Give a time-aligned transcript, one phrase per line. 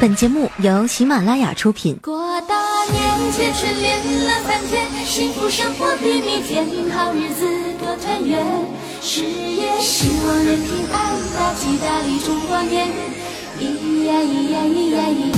[0.00, 1.98] 本节目由喜马拉雅出品。
[2.00, 2.54] 过大
[2.92, 6.64] 年，节春联了三天，幸福生活比蜜甜，
[6.94, 7.44] 好日子
[7.80, 8.46] 多团圆。
[9.02, 12.86] 事业兴旺人平安，大吉大利中国年。
[13.58, 15.36] 咿呀咿呀咿呀咿呀。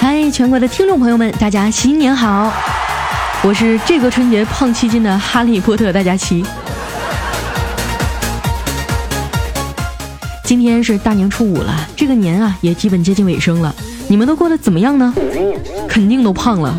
[0.00, 2.52] 嗨，全国的听众朋友们，大家新年好！
[3.44, 6.44] 我是这个春节胖七斤的哈利波特大家齐。
[10.52, 13.74] 今天是大年初五了，这个年啊也基本接近尾声了。
[14.06, 15.14] 你们都过得怎么样呢？
[15.88, 16.78] 肯定都胖了。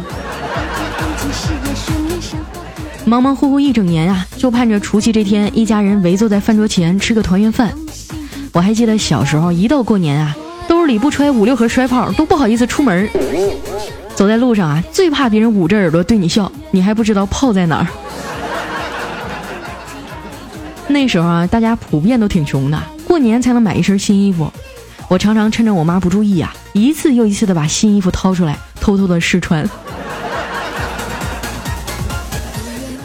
[3.03, 7.73] 忙忙乎乎一整年啊，就盼着除夕这天，一家人围坐在饭桌前吃个团圆饭。
[8.51, 10.37] 我还记得小时候，一到过年啊，
[10.67, 13.09] 兜里不揣五六盒摔炮，都不好意思出门。
[14.13, 17.87] 走在路上啊，最怕别人捂着耳朵对你笑，你还不知道炮在哪儿。
[20.89, 22.79] 那时候啊，大家普遍都挺穷的。
[23.05, 24.51] 过年才能买一身新衣服，
[25.07, 29.67] 我常常趁着我妈不注意啊，一次又一次的把新衣服掏出来，偷偷的试穿。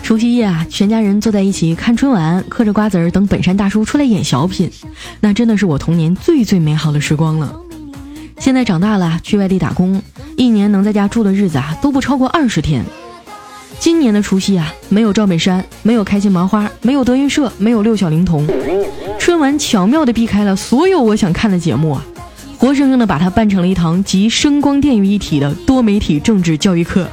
[0.02, 4.70] 除夕夜啊，全家人坐在一起看春晚，嗑着瓜子儿等本山大叔出来演小品，
[5.20, 7.54] 那真的是我童年最最美好的时光了。
[8.38, 10.00] 现在长大了，去外地打工，
[10.36, 12.82] 一年能在家住的日子啊，都不超过二十天。
[13.78, 18.46] 今年的除夕啊，没有赵本山，没有开心麻花，没有德云社，没有六小龄童。
[19.28, 22.02] 春晚巧妙地避开了所有我想看的节目啊，
[22.56, 27.06] 活生生的把它办成了一堂集声光电于一体的多媒体政治教育课。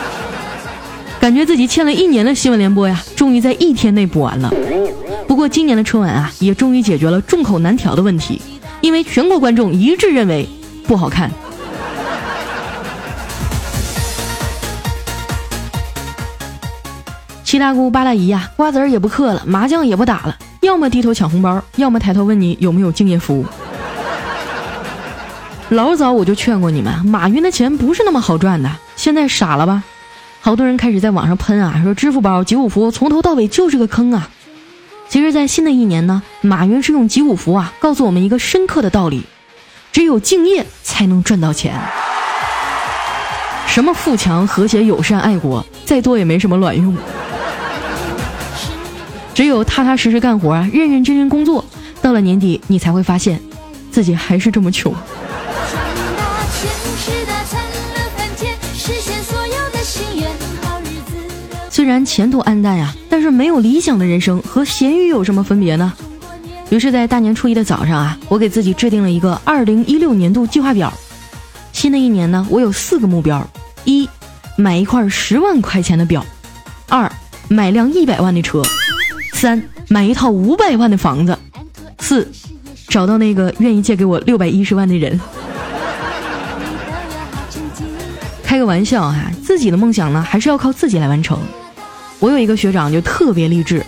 [1.18, 4.52] 感觉自己欠了一年的新闻联播呀，终于在一天内补完了。
[5.26, 8.38] 不过今年的春晚啊，也终于解决了众口难调的问题，
[8.82, 10.46] 因为全国观众一致认为
[10.86, 11.30] 不好看。
[17.42, 23.44] 七大姑八大姨呀，瓜子儿也不嗑了，麻将也不打了，要么低头抢红包，要么抬头问你有没有敬业福。
[25.70, 29.82] 老早我就劝过你们，马云的钱不是那么好赚的，现在傻了吧？
[30.40, 34.30] 好多人开始在网上喷啊，说支付宝、集五福从头到尾就是个坑啊。
[35.08, 39.24] 其实，在新的一年呢，马云是用集五福啊，告诉我们一个深刻的道理：
[39.92, 41.74] 只有敬业才能赚到钱。
[43.66, 46.96] 什么富强、和谐、友善、爱国，再多也没什么卵用。
[49.38, 51.64] 只有踏踏实实干活啊，认认真真工作，
[52.02, 53.40] 到了年底，你才会发现，
[53.88, 54.92] 自己还是这么穷。
[61.70, 65.92] 虽然前途黯淡呀，但是没有理想的人生和咸鱼有什么分别呢？
[66.70, 70.92] 于是，在大年初一的早上啊，我给自己制定了一个二零一六年度计划表。
[71.72, 73.48] 新的一年呢，我有四个目标：
[73.84, 74.08] 一，
[74.56, 76.22] 买一块十万块钱的表；
[76.88, 77.08] 二，
[77.46, 78.64] 买辆一百万的车。
[79.38, 81.38] 三买一套五百万的房子，
[82.00, 82.28] 四
[82.88, 85.20] 找到那个愿意借给我六百一十万的人。
[88.42, 91.38] 开个玩笑哈，自己的梦想呢还是要靠自己来完成。
[92.18, 93.86] 我有一个学长就特别励志，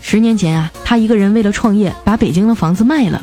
[0.00, 3.20] 十年前啊，他一个人为了创业，把北京的房子卖了，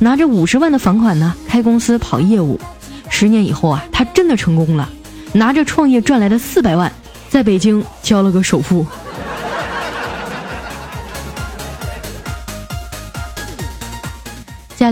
[0.00, 2.60] 拿着五十万的房款呢，开公司跑业务。
[3.08, 4.86] 十年以后啊，他真的成功了，
[5.32, 6.92] 拿着创业赚来的四百万，
[7.30, 8.84] 在北京交了个首付。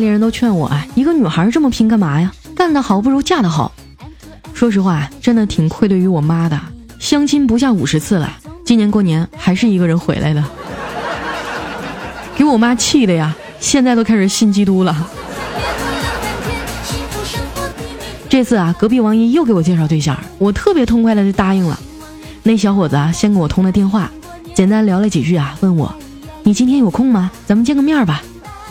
[0.00, 2.32] 家里人都劝我啊，一个女孩这么拼干嘛呀？
[2.56, 3.70] 干得好不如嫁得好。
[4.54, 6.58] 说实话，真的挺愧对于我妈的。
[6.98, 8.32] 相亲不下五十次了，
[8.64, 10.42] 今年过年还是一个人回来的，
[12.34, 13.36] 给我妈气的呀！
[13.60, 15.06] 现在都开始信基督了。
[18.30, 21.78] 这次啊，隔壁王姨又给我介绍对象，我特别痛快的就答应了。
[22.42, 24.10] 那小伙子啊，先给我通了电话，
[24.54, 25.94] 简单聊了几句啊，问我
[26.42, 27.30] ：“你今天有空吗？
[27.46, 28.22] 咱们见个面吧。”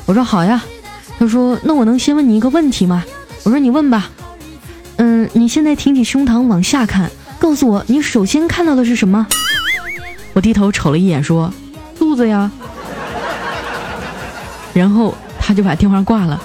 [0.08, 0.60] 我说：“好呀。”
[1.20, 3.04] 他说：“那我能先问你一个问题吗？”
[3.44, 4.10] 我说：“你问吧。”
[4.96, 9.28] 嗯，你现在挺起胸膛往下看，告诉我你首先看到的是什么？
[10.32, 11.54] 我低头瞅了一眼，说
[12.00, 12.50] ：“肚子呀。
[14.74, 16.42] ”然后他就把电话挂了。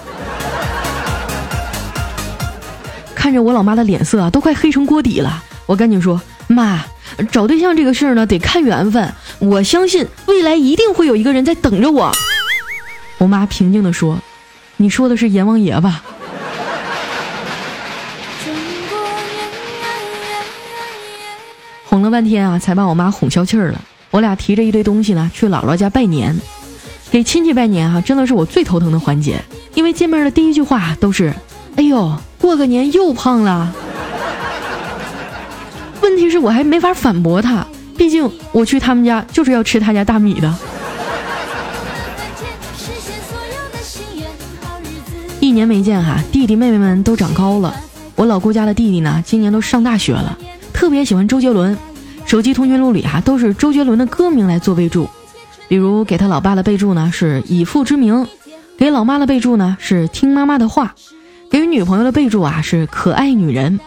[3.14, 6.84] 看着我老妈的脸色啊，都快黑成锅底了，我赶紧说：“妈，
[7.30, 9.12] 找对象这个事儿呢，得看缘分。
[9.38, 12.10] 我相信未来一定会有一个人在等着我。”
[13.18, 14.18] 我妈平静地说。
[14.84, 16.02] 你说的是阎王爷吧？
[21.86, 23.80] 哄了半天啊，才把我妈哄消气儿了。
[24.10, 26.36] 我俩提着一堆东西呢，去姥姥家拜年。
[27.10, 29.42] 给亲戚拜年啊，真的是我最头疼的环节，
[29.72, 31.32] 因为见面的第一句话都是
[31.76, 33.72] ：“哎呦，过个年又胖了。”
[36.02, 37.66] 问题是我还没法反驳他，
[37.96, 40.54] 毕竟我去他们家就是要吃他家大米的。
[45.54, 47.74] 年没见哈，弟弟妹妹们都长高了。
[48.16, 50.38] 我老姑家的弟弟呢，今年都上大学了，
[50.72, 51.76] 特别喜欢周杰伦，
[52.26, 55.08] 手机通讯录里哈都是周杰伦的歌名来做备注，
[55.68, 58.26] 比如给他老爸的备注呢是以父之名，
[58.76, 60.94] 给老妈的备注呢是听妈妈的话，
[61.50, 63.80] 给女朋友的备注啊是可爱女人。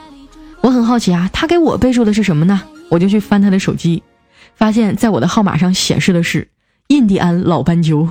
[0.61, 2.61] 我很好奇啊，他给我备注的是什么呢？
[2.89, 4.03] 我就去翻他的手机，
[4.55, 6.47] 发现在我的号码上显示的是
[6.87, 8.09] 印第安老斑鸠。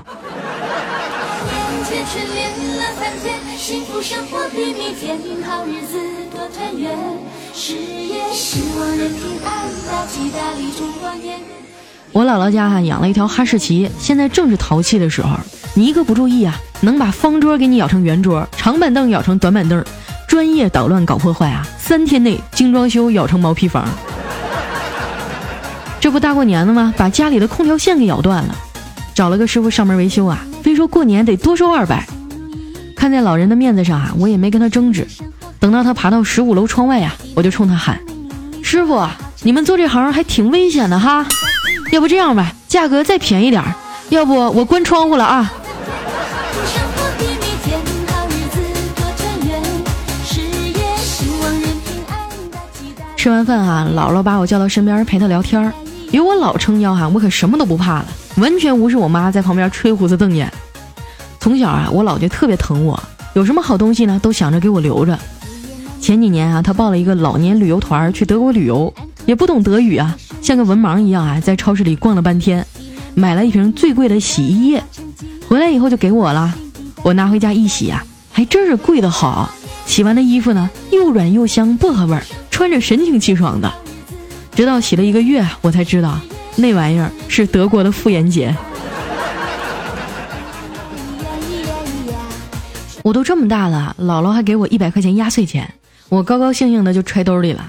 [12.12, 15.36] 我姥姥家哈养了一条哈士奇，现在正是淘气的时候。
[15.74, 19.84] 你一个不注意啊，能把方桌给你咬成圆桌，长板凳咬成短板凳，
[20.26, 21.66] 专业捣乱搞破坏啊！
[21.78, 23.86] 三天内精装修咬成毛坯房。
[26.00, 26.94] 这不大过年的吗？
[26.96, 28.54] 把家里的空调线给咬断了，
[29.14, 32.06] 找了个师傅上门维修啊，说过年得多收二百。
[32.94, 35.06] 看在老人的面子上啊，我也没跟他争执。
[35.58, 37.98] 等到他爬到十五楼窗外呀，我就冲他喊
[38.62, 39.06] ：“师傅，
[39.42, 41.26] 你们做这行还挺危险的哈，
[41.92, 43.74] 要不这样吧，价格再便宜点儿，
[44.10, 45.52] 要不我关窗户了啊。”
[53.16, 55.72] 吃完饭啊，姥姥把我叫到身边陪她聊天儿，
[56.12, 58.06] 有我老撑腰哈，我可什么都不怕了，
[58.36, 60.52] 完全无视我妈在旁边吹胡子瞪眼。
[61.46, 63.00] 从小啊，我姥就特别疼我，
[63.34, 65.16] 有什么好东西呢，都想着给我留着。
[66.00, 68.92] 前几年啊，他报了一个老年旅游团去德国旅游，
[69.26, 72.66] 也不懂德语啊，像个文盲一样啊，在超市里逛了半天，
[73.14, 74.82] 买了一瓶最贵的洗衣液，
[75.46, 76.52] 回来以后就给我了。
[77.04, 79.48] 我拿回家一洗啊，还真是贵的好，
[79.86, 83.72] 洗完的衣服呢又软又香，薄荷味儿，穿着神清气爽的。
[84.56, 86.18] 直到洗了一个月，我才知道
[86.56, 88.52] 那玩意儿是德国的妇炎洁。
[93.06, 95.72] 我都这么大了，姥姥还给我一百块钱压岁钱。
[96.08, 97.64] 我高高兴兴的就揣兜里了，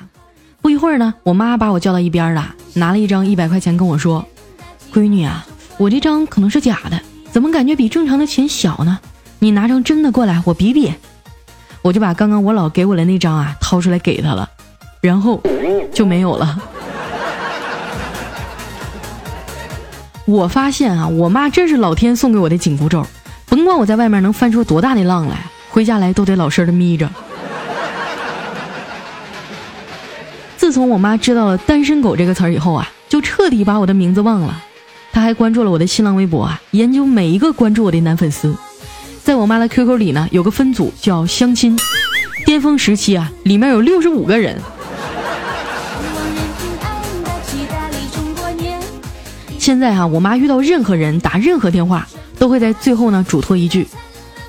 [0.63, 4.25] 不一会儿呢，我妈把我叫到一边了，拿了一张一百块钱跟我说
[4.91, 5.45] ：“闺女啊，
[5.77, 6.99] 我这张可能是假的，
[7.31, 8.97] 怎么感觉比正常的钱小呢？
[9.37, 10.91] 你拿张真的过来，我比比。”
[11.83, 14.49] 我就把刚刚我老给我的那张啊掏出来给她了，
[15.01, 15.39] 然后
[15.93, 16.59] 就没有了。
[20.25, 23.05] 我发现啊，我妈真是老天送给我的紧箍咒，
[23.47, 27.09] 甭管我在外面能翻出多大的浪来，回家来都得老实的眯着。
[30.57, 34.61] 自从我妈知道了“单身狗”这个词儿以后啊，就彻底把我的名字忘了。
[35.13, 38.53] 她还关注了我的新浪微博啊，研究每一个关注我的男粉丝。
[39.23, 41.77] 在我妈的 QQ 里呢，有个分组叫相亲，
[42.45, 44.59] 巅峰时期啊，里面有六十五个人。
[49.57, 52.07] 现在啊，我妈遇到任何人打任何电话，
[52.39, 53.87] 都会在最后呢嘱托一句：“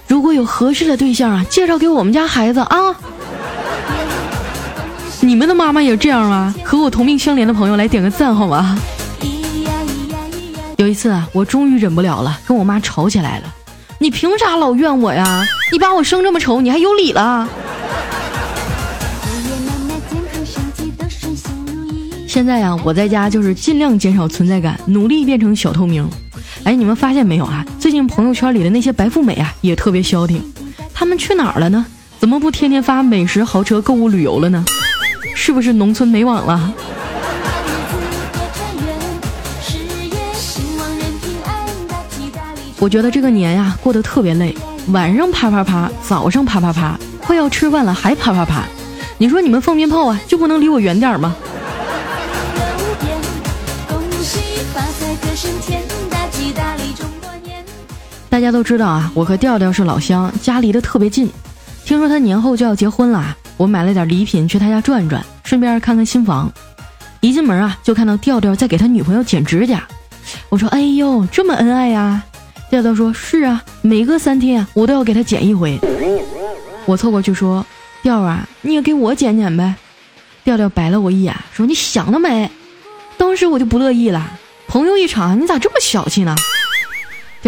[0.06, 2.94] 如果有合适的对象啊，介绍给我们家孩子啊。
[5.20, 6.54] ”你们的妈妈也这样吗？
[6.64, 8.78] 和我同命相连的朋友来点个赞好吗？
[10.76, 13.54] 有一次啊，我终于忍不了了，跟我妈吵起来了。
[13.98, 15.44] 你凭啥老怨我呀？
[15.72, 17.48] 你把我生这么丑，你还有理了？
[22.28, 26.08] 现在呀，我在家就是尽量减少存在感，努力变成小透明。
[26.62, 27.66] 哎，你们发现没有啊？
[27.98, 30.40] 最近朋友圈里的那些白富美啊，也特别消停。
[30.94, 31.84] 他们去哪儿了呢？
[32.20, 34.64] 怎么不天天发美食、豪车、购物、旅游了呢？
[35.34, 36.72] 是不是农村没网了？
[42.78, 44.54] 我觉得这个年呀过得特别累，
[44.92, 48.62] 晚上啪啪啪，早上啪啪啪，快要吃饭了还啪啪啪。
[49.18, 51.34] 你说你们放鞭炮啊，就不能离我远点吗？
[58.38, 61.28] 大家都知道啊，我和调调是老乡，家离得特别近。
[61.84, 65.20] 听说他年后就要结婚了，我买了点礼品去他家转转。
[65.42, 66.48] 顺便看看新房，
[67.20, 69.82] 一进门啊，就看到调调在给他女朋友剪指甲。
[70.50, 72.22] 我说：“哎呦，这么恩爱呀！”
[72.70, 75.76] 调调说：“是啊，每隔三天，我都要给他剪一回。”
[76.86, 77.66] 我凑过去说
[78.04, 79.74] ：“调啊，你也给我剪剪呗。”
[80.44, 82.48] 调调白了我一眼，说：“你想得美！”
[83.18, 84.30] 当时我就不乐意了，
[84.68, 86.36] 朋友一场，你咋这么小气呢？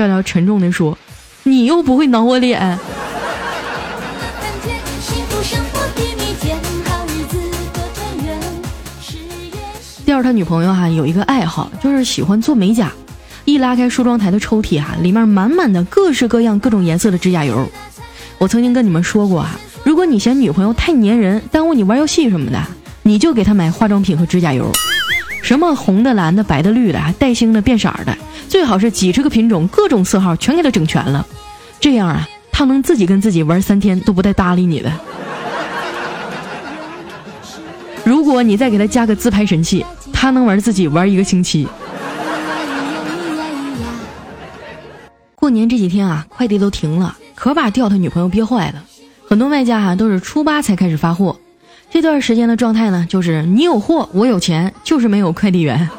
[0.01, 0.97] 调调沉重的说
[1.45, 2.79] ：“你又不会挠我脸。”
[10.07, 12.91] 调他女朋友哈有一个爱好，就是喜欢做美甲。
[13.45, 17.71] 一拉开梳妆台的抽屉哈，里面满满的各式各样、各种颜色的指甲油。
[18.39, 22.59] 我曾经跟你们说过啊，如果你嫌女朋友太粘人，耽误你玩游戏什么的，
[23.03, 24.73] 你就给她买化妆品和指甲油，
[25.51, 28.17] 什么红的、蓝的、白的、绿的，带星的、变色的，
[28.49, 31.27] 最好是几十个品种、各种色号全给它整全了。
[31.81, 34.93] 这样啊，他能自己跟自己玩三天都不带搭理你的。
[38.05, 41.67] 如果你再给他加个自拍神器，他能玩自己玩一个星期。
[45.35, 48.85] 过年这几天啊，快递都停了，可把调他女朋友憋坏了。
[49.29, 51.41] 很多卖家啊都是初八才开始发货，
[51.91, 55.91] 这段时间的状态呢，就是你有货，我有钱，就是没有快递员。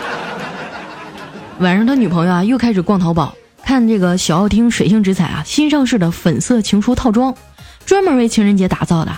[1.58, 7.34] 晚上他女朋友啊又开始逛淘宝，看这个小奥汀水性直彩啊新上市的粉色情书套装，
[7.86, 9.10] 专门为情人节打造的。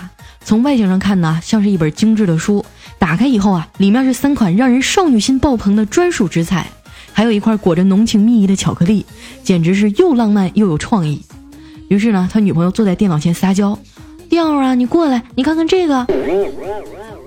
[0.45, 2.65] 从外形上看呢，像是一本精致的书。
[2.97, 6.65] 打开以后啊，里面是三款让人少女心爆棚的专属纸彩，
[7.11, 9.05] 还有一块裹着浓情蜜意的巧克力，
[9.43, 11.21] 简直是又浪漫又有创意。
[11.89, 13.77] 于是呢，他女朋友坐在电脑前撒娇
[14.33, 16.07] ：“调啊，你过来，你看看这个。”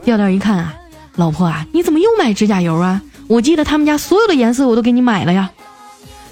[0.03, 0.75] 调调一看啊，
[1.15, 3.01] 老婆啊，你怎么又买指甲油啊？
[3.29, 5.49] 我记得他们家所有的颜色我都给你买了呀。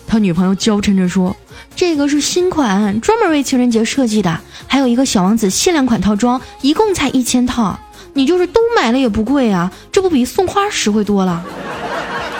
[0.08, 1.36] 他女朋友娇嗔着说
[1.76, 7.78] ：“这个是新款，专门为情人节设计的，还有一个小王子限量款套装，一共才一千套。
[8.12, 11.44] 你就是都买了也不贵啊，这不比送花实惠多了。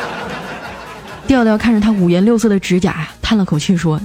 [1.29, 4.00] ”调调看着他五颜六色的指甲呀，叹了口气说。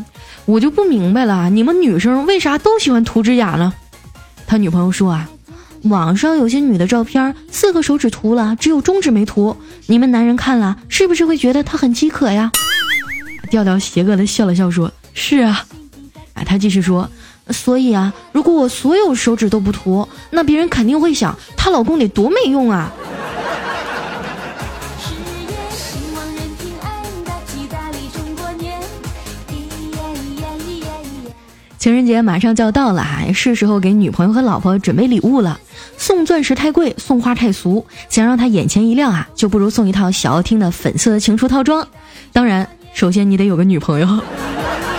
[0.46, 3.74] 我就不明白了，你们女生为啥都喜欢涂指甲呢？
[4.50, 5.30] 他女朋友说啊，
[5.84, 9.56] 网上有些女的照片，四个手指涂了，只有中指没涂。
[9.86, 12.52] 你们男人看了是不是会觉得她很饥渴呀？
[13.52, 15.64] 调调邪恶的笑了笑说：“是啊。”
[16.34, 17.08] 啊，他继续说
[17.54, 22.92] ：“所以啊，如果我所有手指都不涂，那别人肯定会想她老公得多没用啊。”
[31.80, 35.58] 情人节马上就要到了哈，是时候给女朋友和老婆准备礼物了。
[35.98, 41.88] 送钻石太贵，送花太俗，想让她眼前一亮啊，就不如送一套小奥汀的粉色情书套装。
[42.34, 44.20] 当然，首先你得有个女朋友。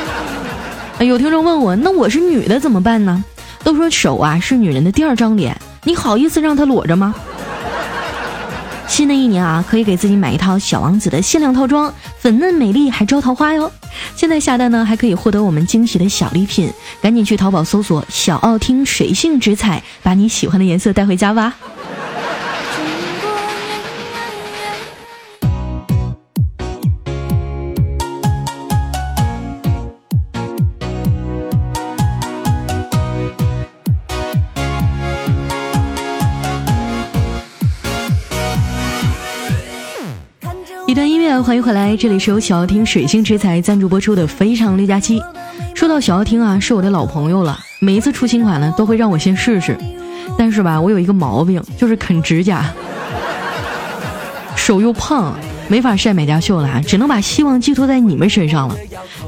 [1.05, 3.23] 有听众问我，那我是女的怎么办呢？
[3.63, 7.15] 都说手啊是女人的第二张脸，你好意思让她裸着吗？
[8.90, 13.70] 新的一年啊，可以给自己买一套小王子的限量套装，粉嫩美丽还招桃花哟！
[14.16, 16.70] 现在下单呢，还可以获得我们惊喜的小礼品，
[17.00, 21.54] 赶紧去淘宝搜索“小奥汀水性纸彩”，把你喜欢的颜色带回家吧。
[41.00, 45.19] 段音乐，欢迎回来，这里是由小奥汀水星之才赞助播出的《非常六加七》。
[45.75, 49.78] 说到小奥汀啊，是我的老朋友了，每一次出新款呢，都会让我先试试。
[50.37, 52.66] 但是吧，我有一个毛病，就是啃指甲，
[54.54, 55.35] 手又胖，
[55.69, 58.76] 没法晒买家秀了，只能把希望寄托在你们身上了。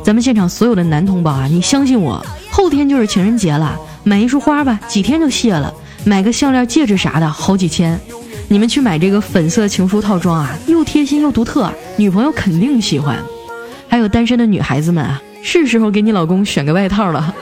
[0.04, 3.74] 咱们现场所有的男同胞啊，你相信我，后天就是情人节了，
[4.04, 5.72] 买一束花吧，几天就谢了；
[6.04, 7.98] 买个项链、戒指啥的，好几千。
[8.52, 13.16] 你们去买这个粉色情书套装啊，又贴心又独特，女朋友肯定喜欢。
[13.88, 17.34] 还有单身的女孩子们啊，是时候给你老公选个外套了。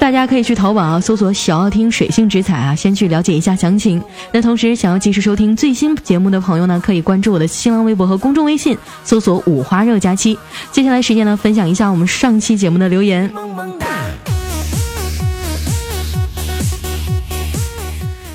[0.00, 4.02] 大家可以去淘宝啊，搜索“小奥汀水性直彩”啊，先去了解一下详情。
[4.32, 10.36] 那同时，想要及时收听最新节目的朋友呢，可以关注我的新浪微博和公众微信，搜索“五花肉加七”。
[10.72, 13.30] 接下来时间呢，分享一下我们上期节目的留言。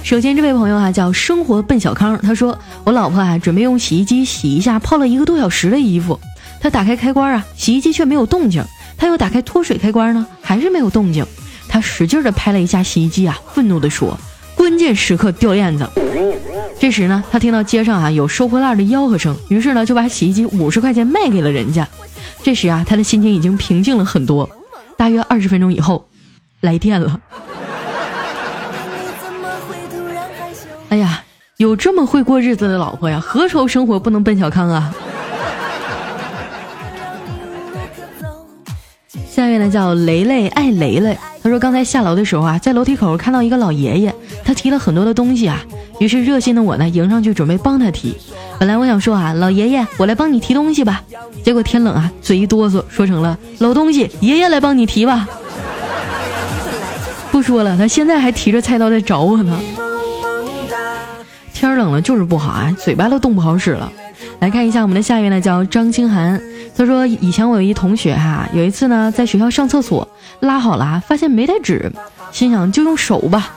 [0.10, 6.20] 首先，这位朋友啊叫生活奔小康，他说我老婆啊准备用洗衣机洗一下泡了一个多小时的衣服，
[6.60, 8.64] 他打开开关啊，洗衣机却没有动静，
[8.98, 11.24] 他又打开脱水开关呢，还是没有动静，
[11.68, 14.20] 他使劲的拍了一下洗衣机啊，愤怒的说
[14.58, 15.88] ：“关键时刻掉链子。”
[16.82, 21.88] 这时呢，他听到街上啊有收破烂的吆喝声，于是呢就把洗衣机五十块钱卖给了人家。
[22.42, 24.50] 这时啊，他的心情已经平静了很多。
[24.98, 26.08] 大约二十分钟以后，
[26.62, 27.22] 来电了。
[30.90, 31.24] 哎呀，
[31.58, 34.94] 有这么会过日子的老婆呀，何愁生活不能奔小康啊？
[39.30, 45.64] 下面呢叫雷雷爱雷雷，他说刚才下楼的时候啊，在楼梯口看到一个老爷爷，他提了很多的东西啊，
[46.00, 48.18] 于是热心的我呢迎上去准备帮他提。
[48.58, 51.04] 本来我想说啊，老爷爷，我来帮你提东西吧，
[51.44, 55.30] 结果天冷啊，嘴一哆嗦，说成了老东西，爷爷来帮你提吧。
[57.32, 59.58] 不说了，他现在还提着菜刀在找我呢。
[61.60, 63.92] 天冷了就是不好啊，嘴巴都冻不好使了。
[64.40, 66.42] 来看一下我们的下一位呢，叫张清涵。
[66.78, 70.08] 他说以前我有一同学哈，有一次呢在学校上厕所
[70.40, 71.92] 拉好了，发现没带纸，
[72.32, 73.52] 心想就用手吧。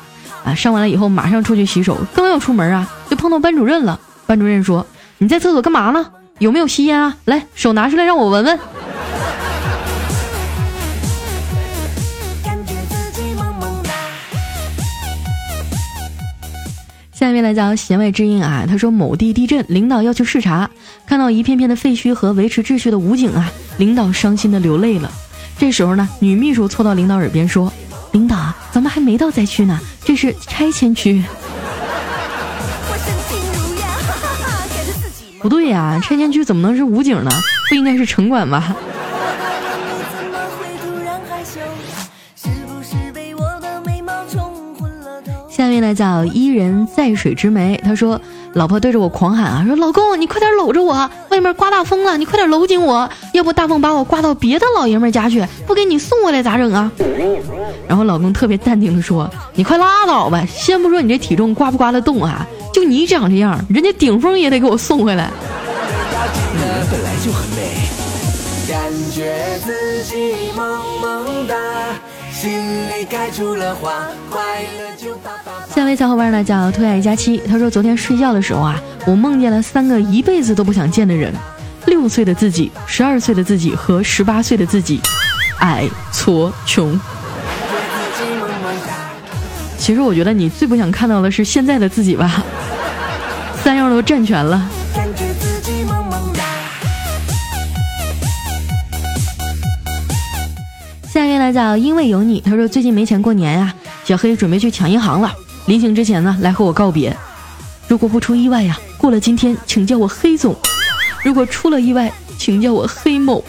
[0.45, 4.01] 啊，上完了以后马上出去洗手，刚要出门啊，就碰到班主任了。
[4.27, 4.85] 班主任说
[5.19, 6.05] ：“你在厕所干嘛呢？
[6.39, 7.17] 有没有吸烟啊？
[7.27, 8.59] 来，手拿出来让我闻闻。”
[17.23, 20.69] 下面来讲弦外之音啊，他说某地地震，领导要去视察，
[21.07, 25.09] 看到一片片的废墟和维持秩序的武警啊，领导伤心的流泪了。
[25.57, 27.73] 这时候呢，女秘书凑到领导耳边说
[28.11, 31.23] ：“领导，咱们还没到灾区呢，这是拆迁区。”
[35.39, 37.31] 不对呀，拆迁区怎么能是武警呢？
[37.69, 38.75] 不应该是城管吧？
[45.55, 48.19] 下面来叫伊人在水之湄，他说
[48.55, 56.91] ：“老婆对着我狂喊啊，说老公你快点搂着我，外面刮大风了，你快点搂紧我，要不大风把我刮到别的老爷们家去，不给你送回来咋整啊？”
[57.87, 65.31] 然后老公特别淡定的说：“你快拉倒吧，先不说你这体重刮不刮得动啊。”就你长这样，人家顶峰也得给我送回来。
[66.91, 67.77] 本来就很美，
[68.69, 70.67] 感觉自己萌
[71.03, 71.55] 萌哒
[72.43, 72.51] 心
[72.89, 81.33] 里开出了花，快乐就发发下位小伙伴呢叫兔爱佳期，他说昨天睡觉的时候啊，我梦见了三个一辈子都不想见的人：
[81.87, 85.01] 六岁的自己、十二岁的自己和十八岁的自己。
[85.61, 86.99] 矮、矬、穷。
[89.79, 92.43] 其实我觉得你最不想看到的是现在的自己吧。
[93.63, 94.69] 三样都占全了。
[101.53, 105.33] 下一位来讲，因为有你，他说最近没钱过年呀，小黑准备去抢银行了。
[105.67, 107.15] 临行之前呢，来和我告别。
[107.87, 110.55] 如果不出意外呀，过了今天，请叫我黑总；
[111.23, 113.45] 如果出了意外，请叫我黑某。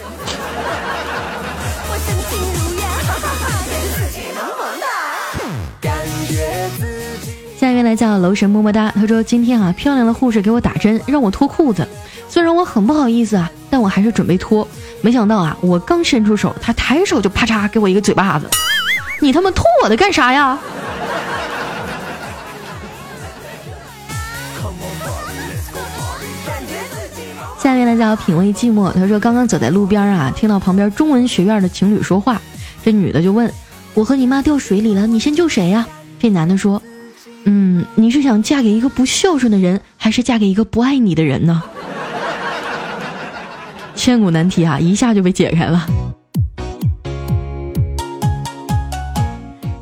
[7.57, 11.87] 下一位来叫楼神么么哒，他说今天啊，漂亮的护士给我打针，让我脱裤子。
[12.27, 14.67] 虽然我很不好意思啊，但我还是准备脱。
[15.01, 18.47] 没想到啊，我刚伸出手，他抬手就啪嚓给我一个嘴巴子。
[19.19, 20.59] 你他妈脱我的干啥呀？
[27.57, 32.39] 下面呢叫品味寂寞，他说刚刚走在路边啊，听到旁边中文学院的情侣说话，
[32.85, 33.51] 这女的就问
[33.95, 35.87] 我和你妈掉水里了，你先救谁呀？
[36.19, 36.79] 这男的说。
[37.45, 41.63] 嗯，你是想嫁给一个不孝顺的人，还是嫁给一个不爱你的人呢？
[43.95, 45.85] 千古难题啊，一下就被解开了。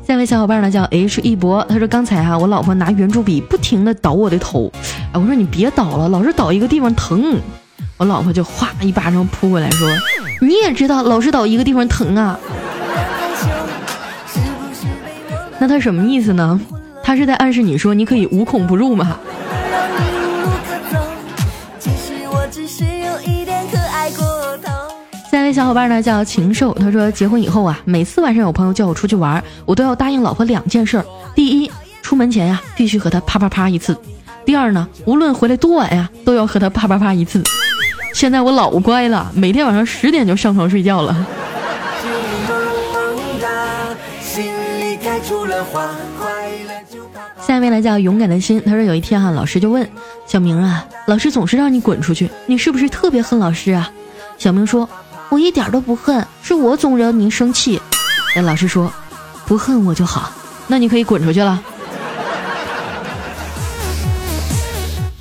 [0.06, 4.70] 下位小伙伴呢叫 H 一博，他说刚才啊，我老婆拿圆珠笔不停的捣我的头，
[5.12, 7.40] 哎，我说你别捣了，老是捣一个地方疼。
[7.96, 9.88] 我老婆就哗一巴掌扑过来，说
[10.40, 12.38] 你也知道老是捣一个地方疼啊？
[15.58, 16.60] 那他什么意思呢？
[17.02, 19.18] 他是在暗示你说你可以无孔不入吗？
[25.32, 31.02] 下一位小伙伴呢叫禽兽，他说结婚以后啊，每次晚上有朋友叫我出去玩，我都要答应老婆两件事：
[31.34, 33.94] 第一，出门前呀必须和他啪啪啪一次；
[34.44, 37.42] 第二呢，无论回来多晚呀，都要和他啪啪啪一次。
[38.12, 41.26] 现在我老乖了，每天晚上十点就上床睡觉了。
[47.40, 48.62] 下面呢叫勇敢的心。
[48.66, 49.88] 他说有一天哈，老师就问
[50.26, 53.90] 小明啊，老师总是让你滚出去，你是不是特别恨老师啊？
[54.36, 54.88] 小明说，
[55.32, 57.80] 我一点都不恨，是我总惹您生气。
[58.36, 58.92] 那老师说，
[59.46, 60.30] 不恨我就好，
[60.66, 61.58] 那你可以滚出去了。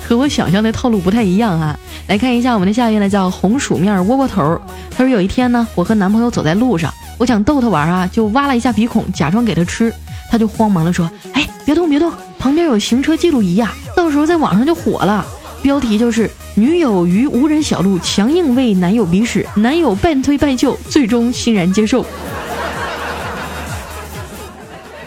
[0.05, 1.79] 和我想象的套路不太一样啊。
[2.07, 4.59] 来看一下我们的下一位呢，叫红薯面窝窝头。
[4.93, 9.93] 他说有一天呢，我和男朋友走在路上，我想逗他玩啊，就挖了一下鼻孔，假装给他吃。
[10.29, 15.25] 他就慌忙的说：“哎，别动别动，旁边有行车记录仪呀，到时候在网上就火了。
[15.61, 22.05] 标题就是女友于无人小路强硬喂男友鼻屎，男友半推半就，最终欣然接受。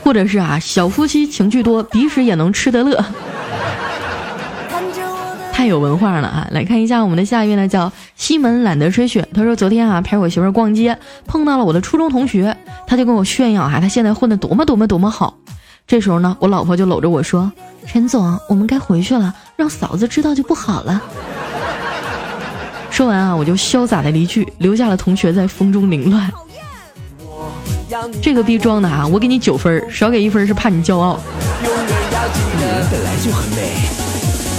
[0.02, 3.04] 或者是啊，小夫妻情趣多，鼻屎也能吃得乐。”
[5.52, 6.48] 太有文化了啊！
[6.50, 9.26] 来看一下我们的下一位呢，叫西门懒得吹雪。
[9.32, 15.38] 他说昨天啊陪我媳妇逛街，碰到了我的初中同学，他就跟我炫耀啊他现在混的多么多么多么好。
[15.86, 17.52] 这时候呢，我老婆就搂着我说
[17.86, 21.00] ：“陈总，我们该回去了，让嫂子知道就不好了。”
[22.90, 26.32] 说完啊，我就潇洒的离去，留下了同学在风中凌乱。
[28.22, 31.20] 这个逼装的啊，我给你九分，少给一分是怕你骄傲。
[32.90, 34.03] 本来就很美。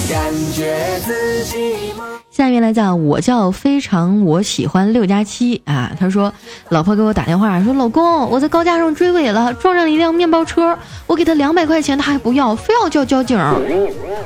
[0.08, 1.94] 感觉自己
[2.30, 5.62] 下面来讲，我叫非常我喜欢六加七。
[5.66, 5.92] 啊。
[5.98, 6.34] 他说，
[6.70, 13.40] 老婆给我打电话说，老公，我在高架上追尾了，撞上了一辆面包车，我给他两百块钱，他还不要，非要叫交警。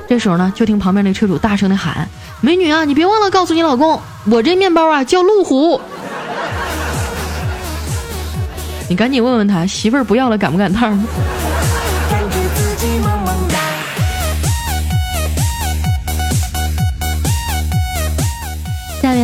[0.08, 2.08] 这时候呢，就听旁边那车主大声的喊
[2.42, 4.00] ：“美女啊，你别忘了告诉你老公，
[4.32, 5.80] 我这面包啊叫路虎。”
[8.90, 11.00] 你赶紧问问他媳妇儿不要了，赶不赶趟？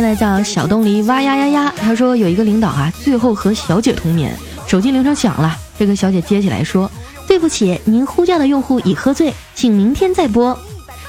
[0.00, 4.34] 来叫小东篱哇呀呀呀，他说有一个领导啊，最后和小姐同眠，
[4.66, 6.90] 手机铃声响了，这个小姐接起来说
[7.26, 10.58] ：“对不起，您呼叫的用户已喝醉，请明天再拨。”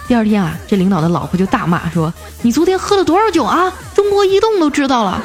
[0.08, 3.74] 第二天啊，这领导的老婆就大骂说：“你昨天喝了多少酒啊？
[3.94, 5.22] 中国移动都知道了。”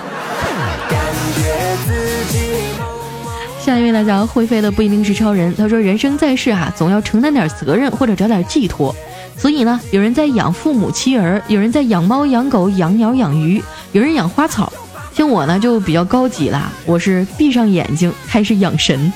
[3.65, 5.55] 下一位呢叫会飞的不一定是超人。
[5.55, 8.93] 他说：“人生在世啊，总要承担点责任或者找点寄托。
[9.37, 14.73] 所以呢，有人在养父母妻儿，有人在养猫养狗养鸟养鱼，有人养花草。
[15.13, 19.13] 像我呢就比较高级啦，我是闭上眼睛开始养神。”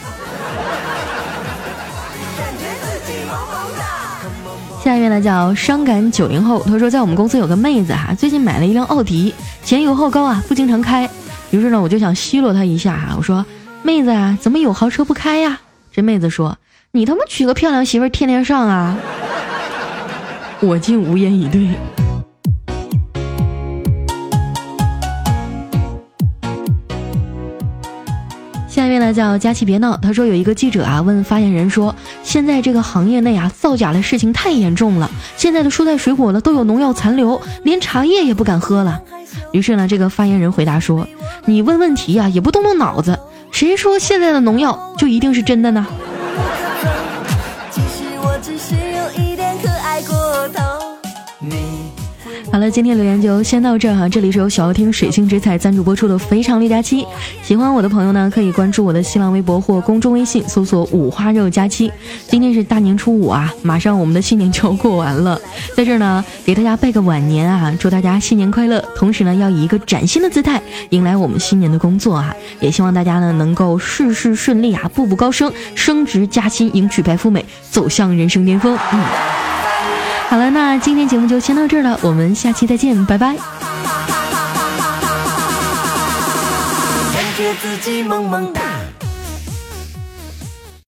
[4.85, 6.62] 下一位呢叫伤感九零后。
[6.64, 11.09] 他说：“在我们公司有个妹子哈，最近买了一辆奥迪，前油后高啊，不经常开。
[11.50, 13.44] 于是呢，我就想奚落她一下哈，我说。”
[13.83, 15.61] 妹子啊，怎么有豪车不开呀？
[15.92, 16.59] 这妹子说
[16.90, 18.96] ：“你他妈娶个漂亮媳妇，天天上啊！”
[20.61, 21.69] 我竟无言以对。
[28.66, 39.03] 下一位呢叫佳琪别闹，他说有一个记者啊问发言人说：“现在这个行业内啊造假的事情太严重了，现在的蔬菜水果呢都有农药残留，连茶叶也不敢喝了。”
[39.53, 41.07] 于是呢，这个发言人回答说
[41.45, 43.19] ：“你问问题呀，也不动动脑子。”
[43.53, 45.87] 谁说现在的农药就一定是真的呢？
[47.71, 48.75] 其实我只是
[52.57, 54.09] 好了，今天留言就先到这儿哈。
[54.09, 57.03] 这里是由小妖听水星之彩赞助播出的《非常六加七》，
[57.42, 61.92] 喜欢我的朋友呢，可以关注我的新浪微博或公众微信，搜索“五花肉加七”。
[62.29, 65.38] 今天是大年初五啊，马上我们的新年就要过完了，
[65.77, 68.83] 在这儿呢，给大家拜个晚年啊，祝大家新年快乐！
[68.97, 78.75] 同时呢，要以一个崭新的姿态迎来我们新年的工作啊，也希望大家呢能够事事顺利啊，步步高升，升职加薪，迎娶白富美，走向人生巅峰。
[78.95, 79.45] 嗯。
[80.37, 83.29] 好了，那今天节目就先到这儿了，我们下期再见，拜拜。
[83.29, 83.38] 感
[87.35, 88.65] 觉自己萌萌哒。